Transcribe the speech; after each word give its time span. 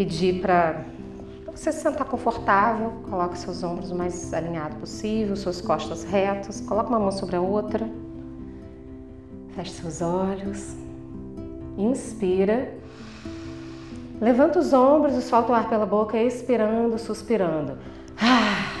pedir 0.00 0.40
para 0.40 0.82
você 1.44 1.70
se 1.70 1.82
sentar 1.82 2.06
confortável, 2.06 3.02
coloque 3.10 3.38
seus 3.38 3.62
ombros 3.62 3.90
o 3.90 3.94
mais 3.94 4.32
alinhado 4.32 4.76
possível, 4.76 5.36
suas 5.36 5.60
costas 5.60 6.04
retas, 6.04 6.58
coloque 6.62 6.88
uma 6.88 6.98
mão 6.98 7.12
sobre 7.12 7.36
a 7.36 7.40
outra. 7.42 7.86
Feche 9.54 9.72
seus 9.72 10.00
olhos. 10.00 10.74
Inspira. 11.76 12.72
Levanta 14.22 14.58
os 14.58 14.72
ombros 14.72 15.14
e 15.16 15.20
solta 15.20 15.52
o 15.52 15.54
ar 15.54 15.68
pela 15.68 15.84
boca, 15.84 16.16
expirando, 16.16 16.98
suspirando. 16.98 17.76
Ah, 18.16 18.72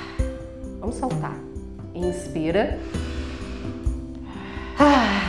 vamos 0.80 0.96
soltar. 0.96 1.36
Inspira. 1.94 2.78
Ah, 4.78 5.20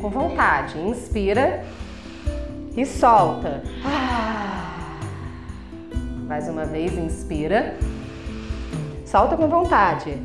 com 0.00 0.08
vontade. 0.10 0.78
Inspira 0.78 1.64
e 2.76 2.84
solta. 2.84 3.62
Ah, 3.84 4.98
mais 6.26 6.48
uma 6.48 6.64
vez, 6.64 6.92
inspira. 6.92 7.76
Solta 9.04 9.36
com 9.36 9.48
vontade. 9.48 10.18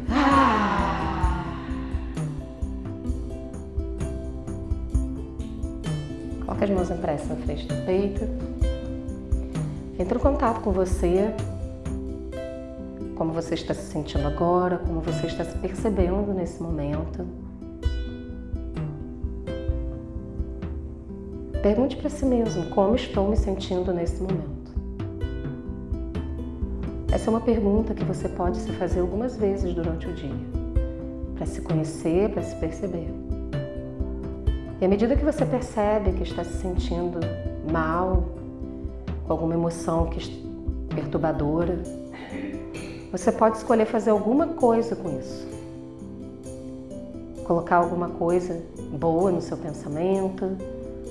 Coloca 6.45 6.65
as 6.65 6.69
mãos 6.69 6.91
impressas 6.91 7.29
na 7.29 7.35
frente 7.37 7.65
do 7.67 7.85
peito. 7.85 8.27
Entra 9.97 10.17
em 10.17 10.21
contato 10.21 10.61
com 10.61 10.71
você, 10.71 11.33
como 13.15 13.31
você 13.31 13.53
está 13.53 13.73
se 13.73 13.91
sentindo 13.91 14.27
agora, 14.27 14.77
como 14.79 14.99
você 14.99 15.27
está 15.27 15.45
se 15.45 15.55
percebendo 15.59 16.33
nesse 16.33 16.61
momento. 16.61 17.25
Pergunte 21.61 21.95
para 21.95 22.09
si 22.09 22.25
mesmo 22.25 22.71
como 22.71 22.95
estou 22.95 23.29
me 23.29 23.37
sentindo 23.37 23.93
nesse 23.93 24.19
momento. 24.19 24.71
Essa 27.11 27.27
é 27.27 27.29
uma 27.29 27.41
pergunta 27.41 27.93
que 27.93 28.03
você 28.03 28.27
pode 28.27 28.57
se 28.57 28.71
fazer 28.71 29.01
algumas 29.01 29.37
vezes 29.37 29.71
durante 29.75 30.07
o 30.07 30.13
dia, 30.13 30.33
para 31.35 31.45
se 31.45 31.61
conhecer, 31.61 32.29
para 32.29 32.41
se 32.41 32.55
perceber. 32.55 33.07
E 34.81 34.85
à 34.85 34.87
medida 34.87 35.15
que 35.15 35.23
você 35.23 35.45
percebe 35.45 36.13
que 36.13 36.23
está 36.23 36.43
se 36.43 36.53
sentindo 36.53 37.19
mal, 37.71 38.23
com 39.27 39.33
alguma 39.33 39.53
emoção 39.53 40.09
perturbadora, 40.89 41.77
você 43.11 43.31
pode 43.31 43.57
escolher 43.57 43.85
fazer 43.85 44.09
alguma 44.09 44.47
coisa 44.47 44.95
com 44.95 45.19
isso. 45.19 45.47
Colocar 47.45 47.75
alguma 47.75 48.09
coisa 48.09 48.63
boa 48.97 49.31
no 49.31 49.41
seu 49.41 49.57
pensamento, 49.57 50.57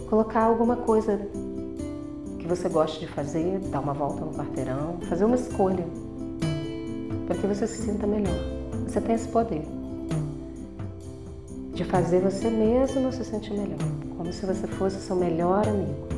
colocar 0.09 0.43
alguma 0.43 0.77
coisa 0.77 1.21
que 2.39 2.47
você 2.47 2.69
goste 2.69 3.01
de 3.01 3.07
fazer, 3.07 3.59
dar 3.71 3.81
uma 3.81 3.95
volta 3.95 4.25
no 4.25 4.33
quarteirão, 4.33 4.99
fazer 5.09 5.25
uma 5.25 5.37
escolha 5.37 5.87
para 7.27 7.37
que 7.37 7.47
você 7.47 7.67
se 7.67 7.83
sinta 7.83 8.07
melhor. 8.07 8.39
Você 8.87 9.01
tem 9.01 9.15
esse 9.15 9.29
poder 9.29 9.65
de 11.75 11.85
fazer 11.85 12.21
você 12.21 12.51
mesmo 12.51 13.13
se 13.13 13.25
sentir 13.25 13.53
melhor, 13.53 13.79
como 14.17 14.33
se 14.33 14.45
você 14.45 14.67
fosse 14.67 15.01
seu 15.01 15.17
melhor 15.17 15.67
amigo. 15.67 16.09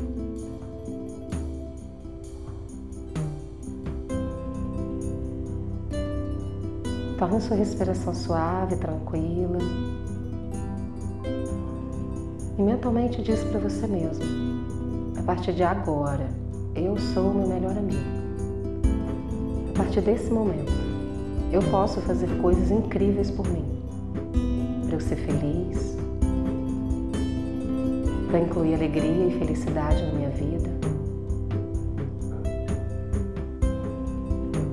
Torne 7.17 7.39
sua 7.39 7.55
respiração 7.55 8.13
suave, 8.13 8.75
tranquila. 8.75 9.59
E 12.57 12.61
mentalmente 12.61 13.21
diz 13.21 13.43
para 13.45 13.59
você 13.59 13.87
mesmo: 13.87 14.23
a 15.17 15.23
partir 15.23 15.53
de 15.53 15.63
agora, 15.63 16.27
eu 16.75 16.97
sou 16.97 17.31
o 17.31 17.33
meu 17.33 17.47
melhor 17.47 17.77
amigo. 17.77 18.23
A 19.73 19.77
partir 19.77 20.01
desse 20.01 20.31
momento, 20.31 20.71
eu 21.51 21.61
posso 21.71 22.01
fazer 22.01 22.27
coisas 22.41 22.71
incríveis 22.71 23.31
por 23.31 23.47
mim 23.47 23.65
para 24.85 24.95
eu 24.95 24.99
ser 24.99 25.15
feliz, 25.15 25.97
para 28.29 28.39
incluir 28.39 28.75
alegria 28.75 29.27
e 29.27 29.39
felicidade 29.39 30.03
na 30.03 30.13
minha 30.13 30.29
vida, 30.29 30.69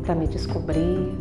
para 0.05 0.15
me 0.15 0.27
descobrir. 0.27 1.20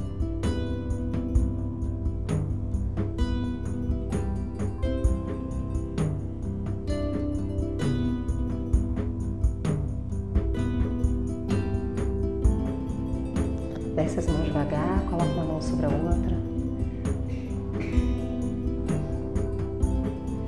Desce 14.00 14.20
as 14.20 14.28
mãos 14.28 14.46
devagar, 14.46 15.04
coloca 15.10 15.26
uma 15.26 15.44
mão 15.44 15.62
sobre 15.62 15.86
a 15.86 15.90
outra. 15.90 16.40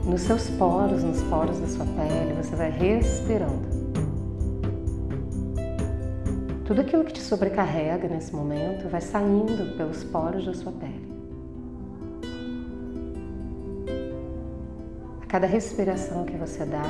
nos 0.06 0.22
seus 0.22 0.50
poros, 0.52 1.04
nos 1.04 1.22
poros 1.24 1.60
da 1.60 1.68
sua 1.68 1.86
pele, 1.86 2.34
você 2.34 2.56
vai 2.56 2.70
respirando. 2.70 3.68
Tudo 6.66 6.80
aquilo 6.80 7.04
que 7.04 7.12
te 7.12 7.22
sobrecarrega 7.22 8.08
nesse 8.08 8.34
momento 8.34 8.90
vai 8.90 9.02
saindo 9.02 9.76
pelos 9.78 10.02
poros 10.06 10.46
da 10.46 10.54
sua 10.54 10.72
pele. 10.72 11.12
A 15.22 15.26
cada 15.26 15.46
respiração 15.46 16.24
que 16.24 16.38
você 16.38 16.66
dá, 16.66 16.84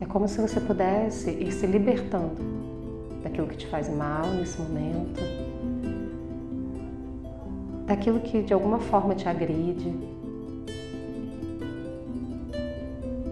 é 0.00 0.06
como 0.06 0.26
se 0.26 0.40
você 0.40 0.60
pudesse 0.60 1.30
ir 1.30 1.52
se 1.52 1.66
libertando 1.66 2.71
daquilo 3.22 3.46
que 3.46 3.56
te 3.56 3.66
faz 3.66 3.88
mal 3.88 4.26
nesse 4.26 4.60
momento, 4.60 5.20
daquilo 7.86 8.20
que 8.20 8.42
de 8.42 8.52
alguma 8.52 8.78
forma 8.78 9.14
te 9.14 9.28
agride, 9.28 9.94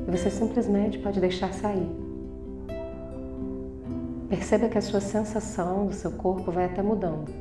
e 0.06 0.11
você 0.11 0.31
simplesmente 0.31 0.99
pode 0.99 1.21
deixar 1.21 1.53
sair. 1.53 1.89
Perceba 4.28 4.69
que 4.69 4.78
a 4.78 4.83
sua 4.83 5.01
sensação 5.01 5.87
do 5.87 5.93
seu 5.93 6.12
corpo 6.12 6.53
vai 6.53 6.67
até 6.67 6.81
mudando. 6.83 7.33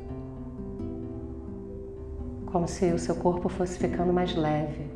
Como 2.46 2.66
se 2.66 2.92
o 2.92 2.98
seu 2.98 3.14
corpo 3.14 3.48
fosse 3.48 3.78
ficando 3.78 4.12
mais 4.12 4.34
leve. 4.34 4.89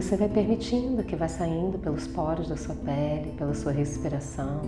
Você 0.00 0.16
vai 0.16 0.28
permitindo 0.28 1.02
que 1.02 1.16
vá 1.16 1.28
saindo 1.28 1.78
pelos 1.78 2.06
poros 2.06 2.48
da 2.48 2.56
sua 2.56 2.74
pele, 2.74 3.32
pela 3.36 3.54
sua 3.54 3.72
respiração. 3.72 4.62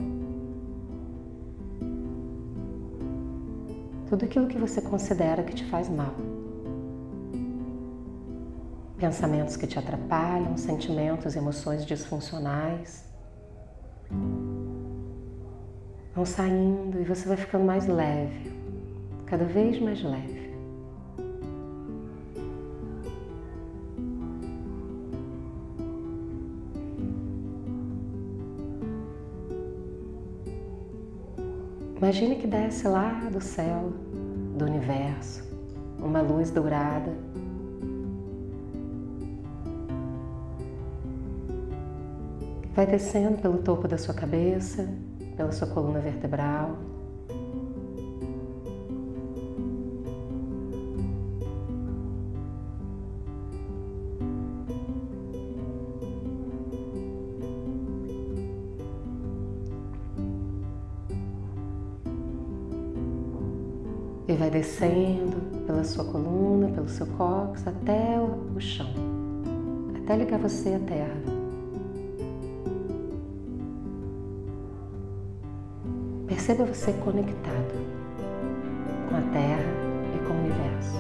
Tudo 4.09 4.25
aquilo 4.25 4.47
que 4.47 4.59
você 4.59 4.81
considera 4.81 5.43
que 5.43 5.55
te 5.55 5.65
faz 5.65 5.89
mal 5.89 6.15
pensamentos 9.03 9.57
que 9.57 9.67
te 9.67 9.77
atrapalham, 9.81 10.57
sentimentos, 10.57 11.35
emoções 11.35 11.85
disfuncionais. 11.85 13.05
Vão 16.15 16.25
saindo 16.25 17.01
e 17.01 17.05
você 17.05 17.27
vai 17.27 17.37
ficando 17.37 17.65
mais 17.65 17.89
leve, 17.89 18.53
cada 19.27 19.45
vez 19.45 19.81
mais 19.81 20.01
leve. 20.05 20.32
Imagine 32.13 32.37
que 32.37 32.47
desce 32.47 32.87
lá 32.87 33.31
do 33.33 33.41
céu, 33.41 33.91
do 34.59 34.67
universo, 34.67 35.43
uma 35.99 36.21
luz 36.21 36.51
dourada 36.51 37.11
Vai 42.75 42.87
descendo 42.87 43.39
pelo 43.39 43.59
topo 43.63 43.89
da 43.89 43.97
sua 43.97 44.13
cabeça, 44.13 44.87
pela 45.39 45.53
sua 45.53 45.69
coluna 45.69 46.01
vertebral. 46.01 46.77
Descendo 64.63 65.37
pela 65.67 65.83
sua 65.83 66.05
coluna, 66.05 66.69
pelo 66.69 66.89
seu 66.89 67.07
cóccix 67.19 67.67
até 67.67 68.17
o 68.21 68.61
chão, 68.61 68.87
até 69.97 70.17
ligar 70.17 70.39
você 70.39 70.75
à 70.75 70.79
terra. 70.79 71.21
Perceba 76.29 76.65
você 76.65 76.93
conectado 77.05 77.75
com 79.09 79.17
a 79.17 79.21
Terra 79.33 79.63
e 80.15 80.19
com 80.27 80.33
o 80.33 80.39
Universo. 80.39 80.97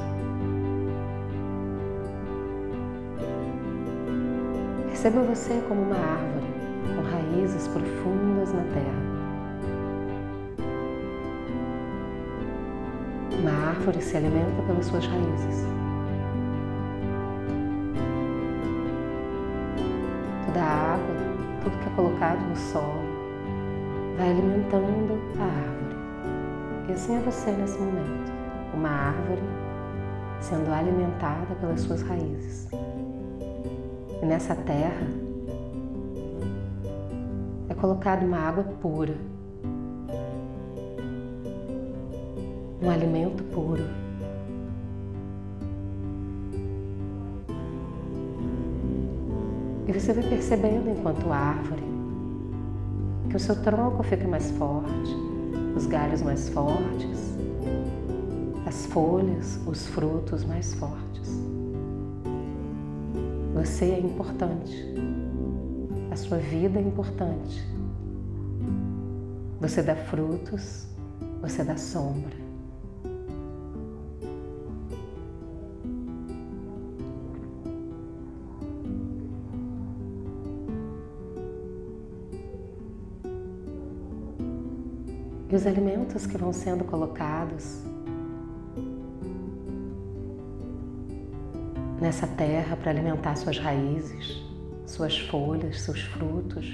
Perceba 4.89 5.21
você 5.23 5.63
como 5.69 5.83
uma 5.83 5.97
árvore 5.97 6.47
com 6.97 7.03
raízes 7.03 7.69
profundas 7.69 8.53
na 8.53 8.63
terra. 8.75 9.12
Árvore 13.73 14.03
se 14.03 14.17
alimenta 14.17 14.63
pelas 14.67 14.85
suas 14.85 15.07
raízes. 15.07 15.65
Toda 20.47 20.61
a 20.61 20.95
água, 20.95 21.17
tudo 21.63 21.79
que 21.79 21.89
é 21.89 21.93
colocado 21.97 22.41
no 22.49 22.57
solo, 22.57 23.03
vai 24.19 24.31
alimentando 24.31 25.19
a 25.41 25.45
árvore. 25.45 25.97
E 26.89 26.93
assim 26.93 27.17
é 27.17 27.21
você 27.21 27.51
nesse 27.53 27.79
momento, 27.79 28.33
uma 28.75 28.91
árvore 28.91 29.43
sendo 30.41 30.71
alimentada 30.73 31.55
pelas 31.61 31.81
suas 31.81 32.03
raízes. 32.03 32.69
E 34.23 34.27
nessa 34.27 34.55
terra 34.55 35.07
é 37.71 37.75
colocada 37.75 38.25
uma 38.25 38.39
água 38.39 38.65
pura, 38.83 39.17
um 42.83 42.91
alimento 42.91 43.45
puro. 43.45 43.85
E 49.87 49.93
você 49.93 50.13
vai 50.13 50.25
percebendo 50.25 50.91
enquanto 50.91 51.31
árvore 51.31 51.83
que 53.29 53.37
o 53.37 53.41
seu 53.41 53.61
tronco 53.63 54.03
fica 54.03 54.27
mais 54.27 54.51
forte, 54.53 55.17
os 55.77 55.87
galhos 55.87 56.23
mais 56.23 56.49
fortes, 56.49 57.35
as 58.67 58.87
folhas, 58.87 59.61
os 59.67 59.87
frutos 59.87 60.45
mais 60.45 60.75
fortes. 60.75 61.31
Você 63.55 63.87
é 63.87 64.01
importante. 64.01 64.95
A 66.11 66.17
sua 66.17 66.39
vida 66.39 66.79
é 66.79 66.83
importante. 66.83 67.63
Você 69.61 69.83
dá 69.83 69.95
frutos, 69.95 70.87
você 71.41 71.63
dá 71.65 71.77
sombra. 71.77 72.42
E 85.53 85.55
os 85.55 85.67
alimentos 85.67 86.25
que 86.25 86.39
vão 86.39 86.51
sendo 86.51 86.83
colocados 86.83 87.83
nessa 92.01 92.27
terra 92.27 92.75
para 92.75 92.91
alimentar 92.91 93.37
suas 93.37 93.59
raízes, 93.59 94.43
suas 94.87 95.19
folhas, 95.19 95.83
seus 95.83 96.01
frutos, 96.01 96.67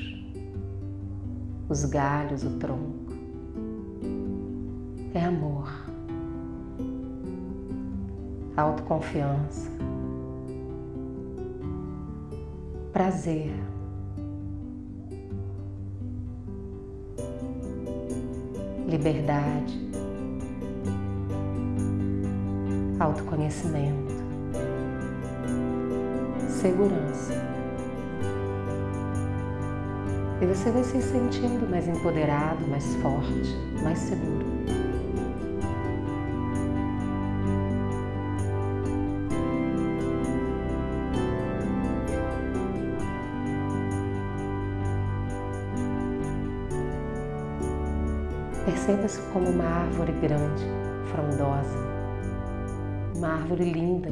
os 1.68 1.84
galhos, 1.86 2.44
o 2.44 2.50
tronco. 2.50 3.12
É 5.12 5.24
amor, 5.24 5.68
autoconfiança, 8.56 9.68
prazer. 12.92 13.67
Liberdade, 18.88 19.78
autoconhecimento, 22.98 24.14
segurança. 26.48 27.34
E 30.40 30.46
você 30.46 30.70
vai 30.70 30.84
se 30.84 31.02
sentindo 31.02 31.68
mais 31.68 31.86
empoderado, 31.86 32.66
mais 32.68 32.94
forte, 32.96 33.54
mais 33.82 33.98
seguro. 33.98 34.57
Perceba-se 48.88 49.20
como 49.34 49.50
uma 49.50 49.64
árvore 49.64 50.12
grande, 50.12 50.64
frondosa, 51.10 51.76
uma 53.14 53.34
árvore 53.34 53.70
linda, 53.70 54.08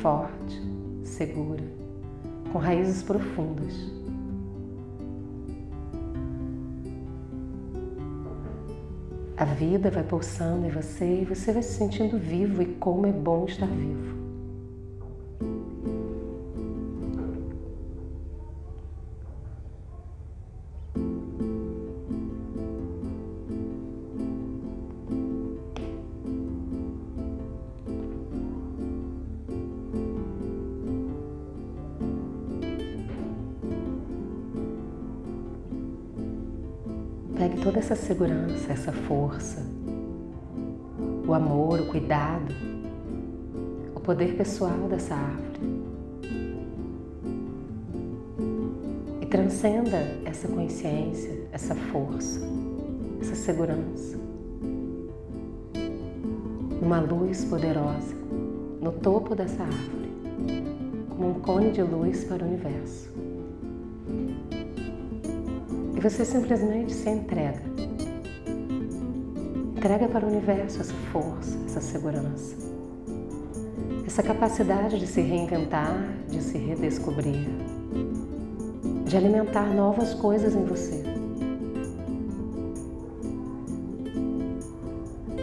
forte, 0.00 0.62
segura, 1.02 1.64
com 2.52 2.58
raízes 2.60 3.02
profundas. 3.02 3.74
A 9.36 9.44
vida 9.44 9.90
vai 9.90 10.04
pulsando 10.04 10.64
em 10.64 10.70
você 10.70 11.22
e 11.22 11.24
você 11.24 11.52
vai 11.52 11.62
se 11.64 11.78
sentindo 11.78 12.16
vivo 12.16 12.62
e 12.62 12.66
como 12.76 13.08
é 13.08 13.12
bom 13.12 13.44
estar 13.44 13.66
vivo. 13.66 14.27
Toda 37.68 37.80
essa 37.80 37.94
segurança, 37.94 38.72
essa 38.72 38.90
força, 38.90 39.62
o 41.26 41.34
amor, 41.34 41.80
o 41.80 41.86
cuidado, 41.88 42.54
o 43.94 44.00
poder 44.00 44.38
pessoal 44.38 44.88
dessa 44.88 45.14
árvore 45.14 45.82
e 49.20 49.26
transcenda 49.26 49.98
essa 50.24 50.48
consciência, 50.48 51.46
essa 51.52 51.74
força, 51.74 52.40
essa 53.20 53.34
segurança 53.34 54.18
numa 56.80 57.00
luz 57.00 57.44
poderosa 57.44 58.14
no 58.80 58.92
topo 58.92 59.34
dessa 59.34 59.62
árvore, 59.62 60.10
como 61.10 61.32
um 61.32 61.40
cone 61.40 61.70
de 61.70 61.82
luz 61.82 62.24
para 62.24 62.42
o 62.42 62.48
universo. 62.48 63.17
E 65.98 66.00
você 66.00 66.24
simplesmente 66.24 66.94
se 66.94 67.10
entrega. 67.10 67.60
Entrega 69.76 70.06
para 70.06 70.24
o 70.24 70.28
universo 70.28 70.80
essa 70.80 70.94
força, 71.10 71.58
essa 71.66 71.80
segurança, 71.80 72.54
essa 74.06 74.22
capacidade 74.22 74.96
de 75.00 75.08
se 75.08 75.20
reinventar, 75.20 76.08
de 76.28 76.40
se 76.40 76.56
redescobrir, 76.56 77.48
de 79.06 79.16
alimentar 79.16 79.74
novas 79.74 80.14
coisas 80.14 80.54
em 80.54 80.64
você. 80.64 81.02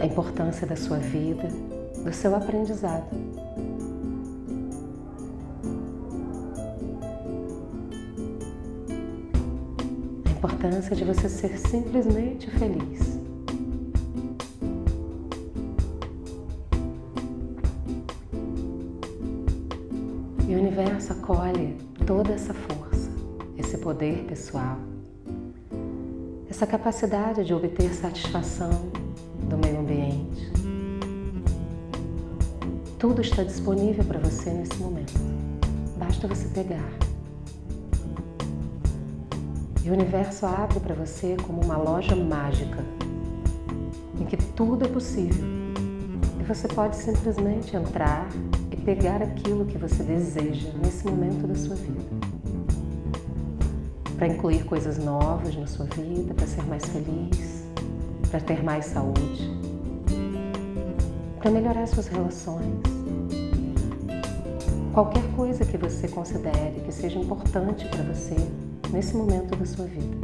A 0.00 0.06
importância 0.06 0.66
da 0.66 0.74
sua 0.74 0.96
vida, 0.96 1.48
do 2.02 2.14
seu 2.14 2.34
aprendizado. 2.34 3.25
Importância 10.66 10.96
de 10.96 11.04
você 11.04 11.28
ser 11.28 11.56
simplesmente 11.58 12.50
feliz. 12.50 13.20
E 20.48 20.54
o 20.54 20.58
universo 20.58 21.12
acolhe 21.12 21.76
toda 22.04 22.32
essa 22.32 22.52
força, 22.52 23.10
esse 23.56 23.78
poder 23.78 24.24
pessoal, 24.24 24.78
essa 26.50 26.66
capacidade 26.66 27.44
de 27.44 27.54
obter 27.54 27.92
satisfação 27.94 28.90
do 29.48 29.56
meio 29.58 29.80
ambiente. 29.80 30.50
Tudo 32.98 33.20
está 33.20 33.44
disponível 33.44 34.04
para 34.04 34.18
você 34.18 34.50
nesse 34.50 34.76
momento. 34.76 35.12
Basta 35.96 36.26
você 36.26 36.48
pegar. 36.48 37.05
E 39.86 39.90
o 39.90 39.92
universo 39.92 40.44
abre 40.44 40.80
para 40.80 40.96
você 40.96 41.36
como 41.46 41.62
uma 41.62 41.76
loja 41.76 42.16
mágica, 42.16 42.84
em 44.20 44.24
que 44.24 44.36
tudo 44.36 44.84
é 44.84 44.88
possível. 44.88 45.44
E 46.40 46.42
você 46.42 46.66
pode 46.66 46.96
simplesmente 46.96 47.76
entrar 47.76 48.26
e 48.72 48.76
pegar 48.76 49.22
aquilo 49.22 49.64
que 49.64 49.78
você 49.78 50.02
deseja 50.02 50.72
nesse 50.82 51.06
momento 51.06 51.46
da 51.46 51.54
sua 51.54 51.76
vida. 51.76 52.02
Para 54.16 54.26
incluir 54.26 54.64
coisas 54.64 54.98
novas 54.98 55.54
na 55.54 55.68
sua 55.68 55.86
vida, 55.86 56.34
para 56.34 56.48
ser 56.48 56.64
mais 56.64 56.84
feliz, 56.86 57.64
para 58.28 58.40
ter 58.40 58.64
mais 58.64 58.86
saúde, 58.86 59.56
para 61.38 61.48
melhorar 61.48 61.86
suas 61.86 62.08
relações, 62.08 62.74
qualquer 64.92 65.22
coisa 65.36 65.64
que 65.64 65.78
você 65.78 66.08
considere 66.08 66.80
que 66.84 66.90
seja 66.90 67.20
importante 67.20 67.86
para 67.86 68.02
você 68.02 68.34
nesse 68.96 69.14
momento 69.14 69.54
da 69.54 69.66
sua 69.66 69.84
vida. 69.84 70.16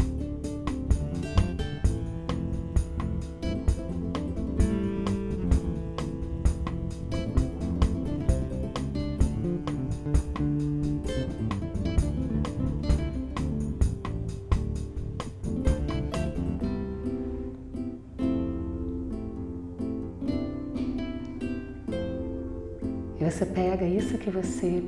E 23.21 23.25
você 23.25 23.45
pega 23.45 23.85
isso 23.85 24.17
que 24.17 24.31
você 24.31 24.83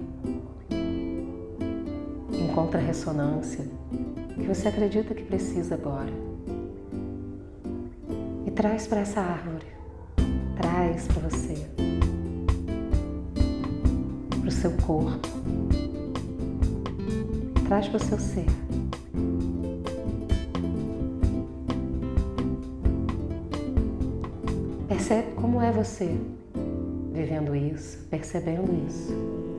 encontra 2.54 2.80
ressonância, 2.80 3.64
que 4.32 4.46
você 4.46 4.68
acredita 4.68 5.12
que 5.12 5.24
precisa 5.24 5.74
agora, 5.74 6.12
e 8.46 8.50
traz 8.52 8.86
para 8.86 9.00
essa 9.00 9.20
árvore, 9.20 9.66
traz 10.56 11.08
para 11.08 11.28
você, 11.28 11.66
para 14.38 14.48
o 14.48 14.52
seu 14.52 14.70
corpo, 14.86 15.28
traz 17.66 17.88
para 17.88 17.96
o 17.96 18.00
seu 18.00 18.20
ser. 18.20 18.46
Percebe 24.86 25.32
como 25.32 25.60
é 25.60 25.72
você 25.72 26.16
vivendo 27.12 27.56
isso, 27.56 27.98
percebendo 28.08 28.72
isso. 28.86 29.53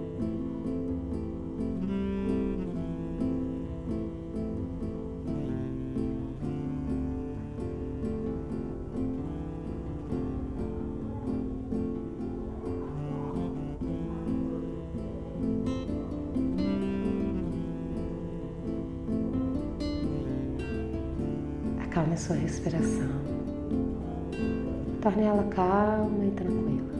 Ela 25.35 25.43
calma 25.49 26.23
e 26.23 26.31
tranquila 26.31 26.95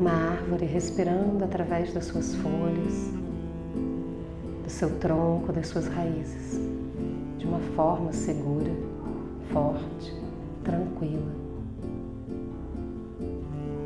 uma 0.00 0.12
árvore 0.12 0.64
respirando 0.64 1.44
através 1.44 1.92
das 1.92 2.04
suas 2.04 2.32
folhas, 2.36 3.10
do 4.62 4.70
seu 4.70 4.96
tronco, 5.00 5.52
das 5.52 5.66
suas 5.66 5.88
raízes, 5.88 6.60
de 7.36 7.44
uma 7.44 7.58
forma 7.74 8.12
segura, 8.12 8.70
forte, 9.52 10.14
tranquila. 10.62 11.34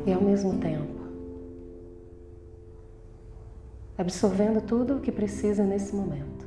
E 0.05 0.13
ao 0.13 0.21
mesmo 0.21 0.59
tempo, 0.59 1.01
absorvendo 3.97 4.61
tudo 4.61 4.97
o 4.97 4.99
que 4.99 5.11
precisa 5.11 5.63
nesse 5.63 5.95
momento. 5.95 6.45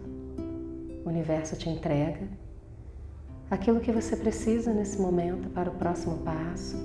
O 1.05 1.09
universo 1.09 1.57
te 1.57 1.69
entrega 1.69 2.46
aquilo 3.51 3.81
que 3.81 3.93
você 3.93 4.17
precisa 4.17 4.73
nesse 4.73 5.01
momento 5.01 5.49
para 5.51 5.71
o 5.71 5.75
próximo 5.75 6.19
passo 6.19 6.77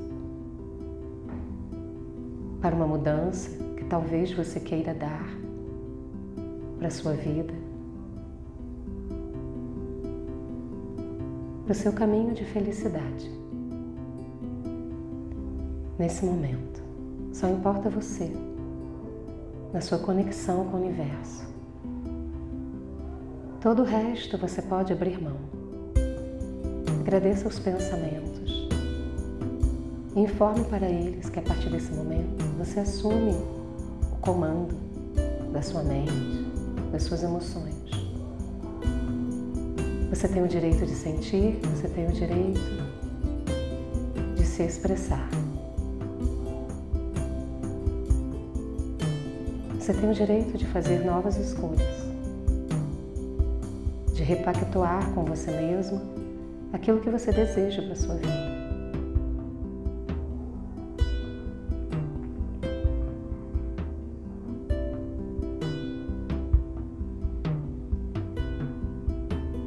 para 2.61 2.75
uma 2.75 2.85
mudança 2.85 3.49
que 3.75 3.83
talvez 3.85 4.31
você 4.31 4.59
queira 4.59 4.93
dar 4.93 5.27
para 6.77 6.87
a 6.87 6.91
sua 6.91 7.13
vida, 7.13 7.53
para 11.65 11.71
o 11.71 11.75
seu 11.75 11.91
caminho 11.91 12.33
de 12.33 12.45
felicidade. 12.45 13.29
Nesse 15.97 16.23
momento, 16.23 16.81
só 17.33 17.47
importa 17.47 17.89
você, 17.89 18.31
na 19.73 19.81
sua 19.81 19.97
conexão 19.97 20.65
com 20.65 20.77
o 20.77 20.81
universo. 20.81 21.47
Todo 23.59 23.81
o 23.81 23.85
resto 23.85 24.37
você 24.37 24.61
pode 24.61 24.93
abrir 24.93 25.21
mão. 25.21 25.50
Agradeça 27.01 27.47
os 27.47 27.57
pensamentos 27.57 28.67
informe 30.15 30.63
para 30.65 30.87
eles 30.87 31.31
que 31.31 31.39
a 31.39 31.41
partir 31.41 31.67
desse 31.71 31.91
momento 31.93 32.45
você 32.59 32.79
assume 32.79 33.31
o 34.11 34.17
comando 34.21 34.75
da 35.51 35.63
sua 35.63 35.81
mente, 35.81 36.13
das 36.91 37.01
suas 37.01 37.23
emoções. 37.23 37.73
Você 40.11 40.27
tem 40.27 40.43
o 40.43 40.47
direito 40.47 40.85
de 40.85 40.93
sentir, 40.93 41.59
você 41.75 41.87
tem 41.87 42.05
o 42.07 42.11
direito 42.11 42.61
de 44.35 44.45
se 44.45 44.61
expressar. 44.61 45.27
Você 49.79 49.91
tem 49.91 50.07
o 50.07 50.13
direito 50.13 50.55
de 50.55 50.67
fazer 50.67 51.03
novas 51.03 51.35
escolhas, 51.37 51.81
de 54.13 54.21
repactuar 54.21 55.09
com 55.15 55.25
você 55.25 55.49
mesmo 55.49 56.10
aquilo 56.73 56.99
que 56.99 57.09
você 57.09 57.31
deseja 57.31 57.81
para 57.81 57.93
a 57.93 57.95
sua 57.95 58.15
vida. 58.15 58.61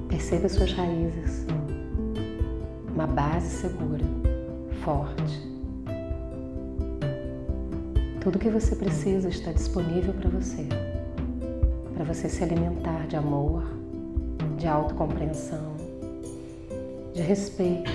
Perceba 0.08 0.48
suas 0.48 0.72
raízes, 0.72 1.46
uma 2.94 3.06
base 3.06 3.48
segura, 3.48 4.04
forte. 4.82 5.54
Tudo 8.20 8.38
que 8.38 8.48
você 8.48 8.74
precisa 8.74 9.28
está 9.28 9.52
disponível 9.52 10.14
para 10.14 10.30
você, 10.30 10.66
para 11.94 12.04
você 12.04 12.28
se 12.28 12.42
alimentar 12.42 13.06
de 13.06 13.16
amor, 13.16 13.64
de 14.56 14.66
autocompreensão, 14.66 15.73
de 17.14 17.22
respeito, 17.22 17.92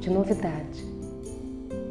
de 0.00 0.10
novidade, 0.10 0.84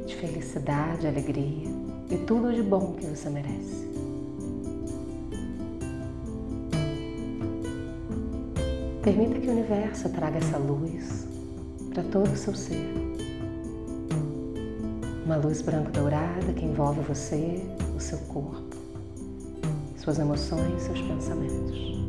de 0.05 0.15
felicidade, 0.15 1.07
alegria 1.07 1.67
e 2.11 2.17
tudo 2.27 2.53
de 2.53 2.61
bom 2.61 2.93
que 2.93 3.07
você 3.07 3.27
merece. 3.31 3.85
Permita 9.01 9.39
que 9.39 9.47
o 9.47 9.51
universo 9.51 10.07
traga 10.09 10.37
essa 10.37 10.57
luz 10.57 11.27
para 11.91 12.03
todo 12.03 12.31
o 12.31 12.37
seu 12.37 12.53
ser. 12.53 12.87
Uma 15.25 15.37
luz 15.37 15.63
branco-dourada 15.63 16.53
que 16.53 16.63
envolve 16.63 17.01
você, 17.01 17.63
o 17.95 17.99
seu 17.99 18.19
corpo, 18.19 18.77
suas 19.97 20.19
emoções, 20.19 20.83
seus 20.83 21.01
pensamentos. 21.01 22.04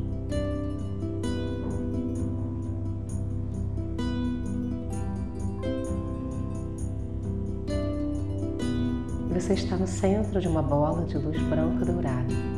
Você 9.46 9.52
está 9.54 9.76
no 9.76 9.86
centro 9.86 10.40
de 10.40 10.48
uma 10.48 10.60
bola 10.60 11.04
de 11.04 11.16
luz 11.18 11.40
branco-dourada, 11.48 12.26
flutuando. 12.34 12.55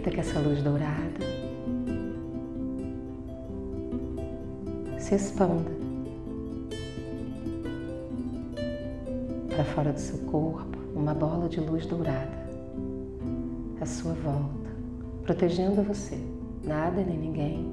Permita 0.00 0.10
que 0.10 0.20
essa 0.20 0.40
luz 0.40 0.62
dourada 0.62 1.20
se 4.98 5.14
expanda 5.14 5.70
para 9.50 9.62
fora 9.62 9.92
do 9.92 10.00
seu 10.00 10.16
corpo, 10.20 10.78
uma 10.94 11.12
bola 11.12 11.50
de 11.50 11.60
luz 11.60 11.84
dourada 11.84 12.48
à 13.78 13.84
sua 13.84 14.14
volta, 14.14 14.70
protegendo 15.22 15.82
você. 15.82 16.18
Nada 16.64 17.02
nem 17.02 17.18
ninguém 17.18 17.70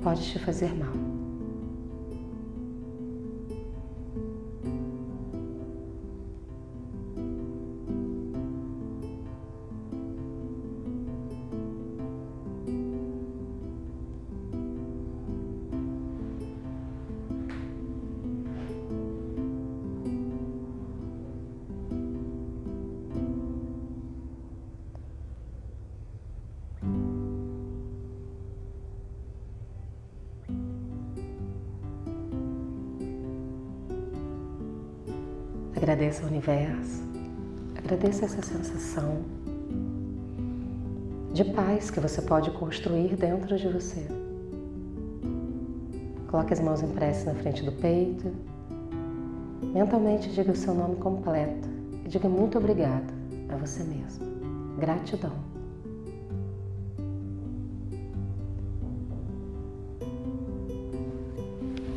pode 0.00 0.22
te 0.22 0.38
fazer 0.38 0.72
mal. 0.72 1.17
Agradeça 35.78 36.24
ao 36.24 36.28
universo, 36.28 37.04
agradeça 37.76 38.24
essa 38.24 38.42
sensação 38.42 39.22
de 41.32 41.44
paz 41.44 41.88
que 41.88 42.00
você 42.00 42.20
pode 42.20 42.50
construir 42.50 43.14
dentro 43.14 43.56
de 43.56 43.68
você. 43.68 44.04
Coloque 46.26 46.52
as 46.52 46.58
mãos 46.58 46.82
em 46.82 46.88
prece 46.88 47.26
na 47.26 47.34
frente 47.36 47.62
do 47.62 47.70
peito. 47.70 48.26
Mentalmente 49.72 50.28
diga 50.32 50.50
o 50.50 50.56
seu 50.56 50.74
nome 50.74 50.96
completo 50.96 51.68
e 52.04 52.08
diga 52.08 52.28
muito 52.28 52.58
obrigado 52.58 53.14
a 53.48 53.54
você 53.54 53.84
mesmo. 53.84 54.26
Gratidão. 54.80 55.47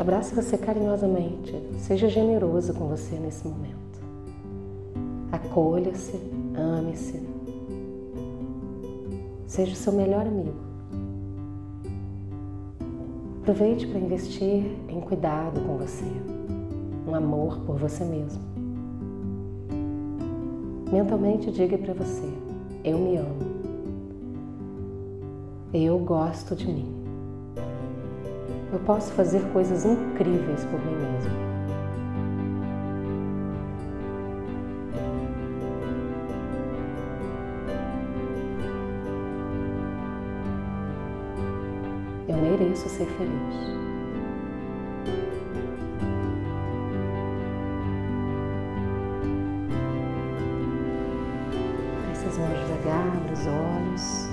Abrace 0.01 0.33
você 0.33 0.57
carinhosamente, 0.57 1.53
seja 1.77 2.09
generoso 2.09 2.73
com 2.73 2.87
você 2.87 3.17
nesse 3.17 3.47
momento. 3.47 4.01
Acolha-se, 5.31 6.19
ame-se. 6.55 7.21
Seja 9.45 9.73
o 9.73 9.75
seu 9.75 9.93
melhor 9.93 10.25
amigo. 10.25 10.55
Aproveite 13.41 13.85
para 13.85 13.99
investir 13.99 14.75
em 14.89 14.99
cuidado 15.01 15.61
com 15.61 15.77
você, 15.77 16.11
um 17.07 17.13
amor 17.13 17.59
por 17.59 17.77
você 17.77 18.03
mesmo. 18.03 18.41
Mentalmente 20.91 21.51
diga 21.51 21.77
para 21.77 21.93
você: 21.93 22.27
Eu 22.83 22.97
me 22.97 23.17
amo. 23.17 23.51
Eu 25.71 25.99
gosto 25.99 26.55
de 26.55 26.65
mim 26.65 27.00
eu 28.71 28.79
posso 28.79 29.11
fazer 29.13 29.41
coisas 29.51 29.83
incríveis 29.83 30.63
por 30.65 30.79
mim 30.79 30.95
mesmo. 30.95 31.51
Eu 42.29 42.37
mereço 42.37 42.87
ser 42.87 43.05
feliz. 43.05 43.71
Essas 52.13 52.37
mãos 52.37 52.59
devagar, 52.59 53.33
os 53.33 53.47
olhos. 53.47 54.30